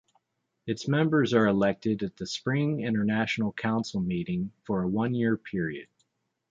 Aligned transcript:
Its 0.65 0.87
members 0.87 1.31
are 1.31 1.45
elected 1.45 2.01
at 2.01 2.17
the 2.17 2.25
Spring 2.25 2.79
International 2.79 3.53
Council 3.53 4.01
Meeting 4.01 4.51
for 4.63 4.81
a 4.81 4.87
one-year 4.87 5.37
period. 5.37 5.89